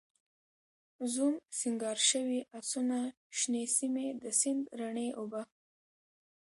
زوم، 1.13 1.35
سینګار 1.59 1.97
شوي 2.09 2.39
آسونه، 2.59 2.99
شنې 3.37 3.63
سیمې، 3.77 4.07
د 4.21 4.23
سیند 4.39 4.63
رڼې 4.79 5.07
اوبه 5.19 5.41